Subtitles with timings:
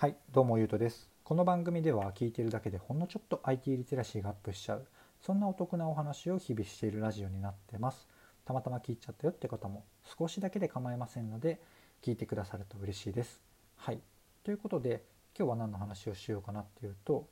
[0.00, 1.10] はい、どうもゆうとです。
[1.24, 4.86] この番組では聞いているだけでほんのちょっと IT リテラシーがアップしちゃう、
[5.20, 8.06] そんなお得なお話を日々しているラジオになってます。
[8.44, 9.84] たまたま聞いちゃったよって方も
[10.16, 11.60] 少しだけで構いませんので、
[12.00, 13.40] 聞いてくださると嬉しいです。
[13.74, 14.00] はい、
[14.44, 15.02] ということで
[15.36, 17.26] 今日は何の話をしようかなっていうと、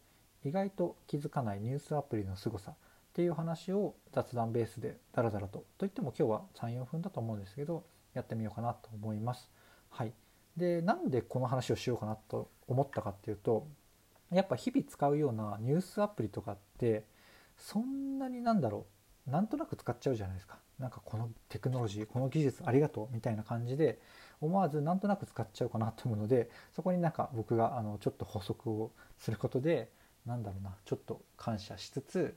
[0.44, 2.74] 意外と気づかないニュースアプリの凄さっ
[3.12, 9.52] ていう話を雑談ベースでダラダラと、といっても今日は3、4分だと思うんですけど、やってみようかなと思います。
[9.88, 10.12] はい。
[10.56, 13.66] でなんでこの話をしようかなと思ったかっていうと
[14.32, 17.04] やっぱ日々使うようなニュースアプリとかって
[17.56, 18.86] そんなになんだろ
[19.26, 23.98] うなんとなく使っちゃうじゃないですかなんかこのテクノロジーこの技術ありがとうみたいな感じで
[24.40, 29.90] 思わずなんとなく使っちゃうかなと思うのでそこになんか僕があのちょっと補足をすることで
[30.26, 32.36] なんだろうなちょっと感謝しつつ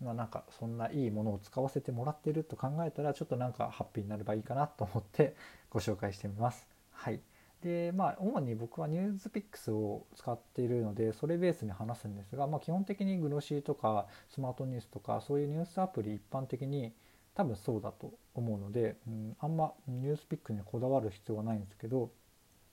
[0.00, 5.34] まあなんかそんないいものを使わせてもらってると考えたらちょっとなんかハッピーになればいいかなと思って
[5.70, 6.66] ご紹介してみます。
[6.92, 7.20] はい
[7.62, 16.92] でまあ主に僕はニュースピックスを使っているのでそれベースに話すんですが、まあ、基本的にグロシーとかスマートニュースとかそういうニュースアプリ一般的に
[17.34, 22.10] 多分そうだと思うので、うん、あんまニュースピックにこだわる必要はないんですけど、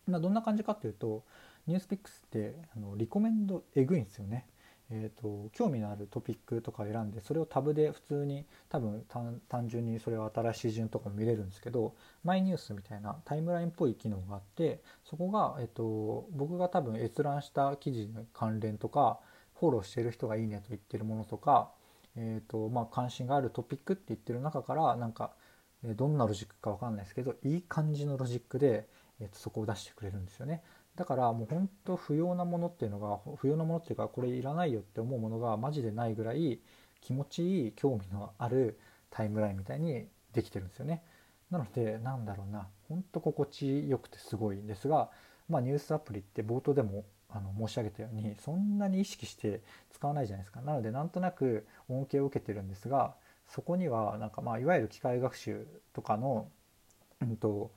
[0.08, 1.24] まあ、どんな感じかっていうと
[1.68, 4.46] ニュースピックスってあのリコメンドえぐいんですよね。
[4.92, 9.04] えーと、興味のあるトピックとか選んでそれをタブで普通に多分
[9.50, 19.20] 単純にそれを新しい順とかも見れるんですけどマイニュースみたいなタイムラインっぽい機能があってそこが、えーと、僕が多分閲覧した記事の関連とか
[19.60, 21.72] フォローしてる人がいいねと言ってるものとか、
[22.16, 25.32] えーとまあ、関心があるトピックって言ってる中からなんか
[25.84, 28.88] どんなロジックか分かんないですけどいい感じのロジックで、
[29.20, 30.64] えー、とそこを出してくれるんですよね。
[30.96, 36.60] だからもう本当不要なものっていうのが不要なものっていうかこれいらないよって思うものがマジでないぐらい
[37.02, 38.80] 気持ちいい興味のある
[39.10, 41.04] タイムラインみたいにできてるんですよね。
[41.52, 45.10] なのでなんだろうな本当心地よくてすごいんですが、
[45.50, 50.62] まあ、ニュースアプリって冒頭でもあの申し上げたようにそんなに意識して使わないじゃないですか。
[50.62, 53.16] なのでなんとなく恩恵を受けてるんですが
[53.48, 56.48] そこにはなんかまあいわゆる機械学習とかの、
[57.22, 57.72] うんと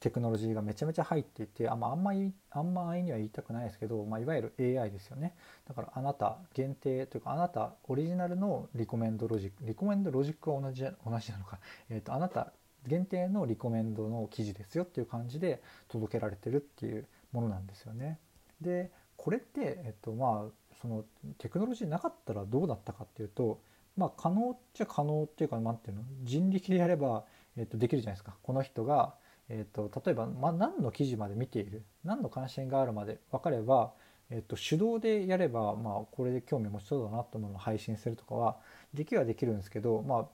[0.00, 5.34] テクノロジーがめちゃめちゃ入っていてあ,、まあ、あんまりあんま安易には言いたくないですけど、まあ、いわゆる AI ですよね
[5.66, 11.58] だからあなた限定というかあなたオリジナルのリコメンドロジックリコメンドロジックは同じ同じなのか、
[11.90, 12.52] えーと、あなた
[12.86, 18.18] 限定のリコメンドの記事ですよっていう感じで届けられてるっていうものなんですよね。
[18.60, 21.04] でこれって、えっとまあ、その
[21.38, 23.60] テクノロジーなかったらどうだったかっていうと、
[23.96, 26.02] まあ、可能っちゃ可能っていうか何ていうの？
[26.22, 27.24] 人力でやれば、
[27.56, 28.36] えっと、できるじゃないですか。
[28.42, 29.14] この人が
[29.48, 33.92] えーと、例えば、ま、何の記事まで見ている何の関心があるまで分かれば、
[34.30, 38.56] えーと、手動でやれば、まあ、これで興味持ちそうだなと思うのを配信するとかは
[38.92, 40.28] できはできるんですけど、まあ、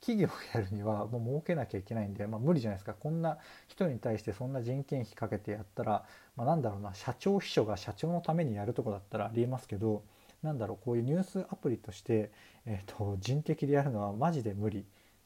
[0.00, 3.38] 企業をやるにはもう儲けなきゃいけないんで、まあ、無理じゃないですかこんな
[3.68, 6.04] 人に対してそんな人件費かけてやったら、
[6.36, 10.02] まあ、なんだろうな社長秘書が社長のためにやるとこだったらありえますけど
[10.42, 12.30] なんだろうこういうニュースアプリとして、
[12.66, 14.84] えーと人的でやるのはマジで無理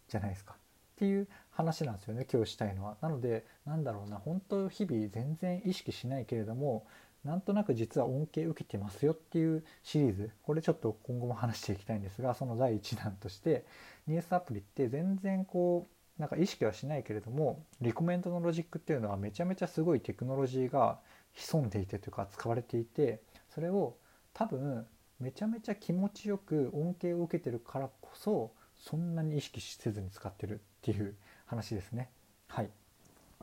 [0.08, 0.56] じゃないですか。
[1.00, 2.98] っていう話なんですよね今日したいのは。
[3.00, 6.86] なのでなんだろうな本当日々全然意識しないけれども
[7.24, 13.64] なんとなく実は恩恵受けてますよっていうシリーズこれちょっと今後も話していきたいんですがその第1弾として
[14.06, 15.88] ニュースアプリって全然こ
[16.18, 20.98] うなんか意識はしないけれどもリコメントのロジックっていうのはめちゃめちゃすごいテクノロジーが
[21.32, 23.22] 潜んでいてというか使われていて
[23.54, 23.96] それを
[24.34, 24.86] 多分
[25.18, 31.14] めちゃめちゃ気持ちよく恩恵を受けてるからこそそんなに意識せずに使ってるっていう
[31.46, 32.10] 話ですね。
[32.48, 32.70] はい、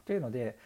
[0.06, 0.58] というので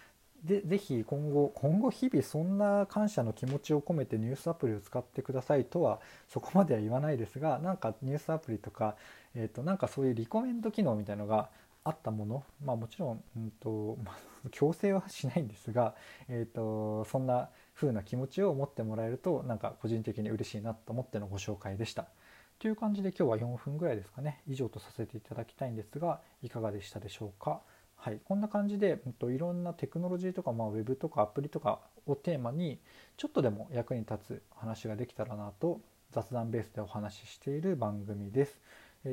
[0.43, 8.95] でぜひ今後今後日々そんな感謝の気持ちを込めてニュースアプリを使ってくださいとはそこまでは言わないですがなんかニュースアプリとか、
[9.35, 11.49] えーと、なんかそういうリコメント機能みたいのが
[11.83, 14.15] あったものまあもちろん、うんとまあ、
[14.49, 15.93] 強制はしないんですが、
[16.27, 22.07] えーと、とそんな風な気持ちを持ってもらえるとなんか個人的に嬉しいなと思ってのご紹介でした。
[22.61, 24.43] という感じで今日は4分ぐらいですかね。
[24.47, 27.59] 以上とさせていただきたいんですがいかがでしたでしょうか？
[27.95, 28.19] はい。
[28.23, 32.77] こんな感じで、うん、といろんなテクノロジーとか、まあ、ウェブとかアプリとかをテーマに
[33.17, 35.81] ちょっとでも役に立つ話ができたらなと
[36.11, 38.59] 雑談ベースでお話ししている番組です。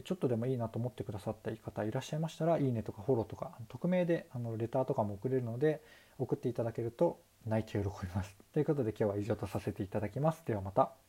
[0.04, 5.82] ちょっとでもいいなと思ってくださった方いらっしゃいましたらいいねとかフォローとか匿名であのレターとかも送れるので
[6.18, 8.36] 送っていただけると泣いて喜びます。
[8.52, 10.42] ということで今日は以上とさせていただきます。
[10.44, 11.07] ではまた。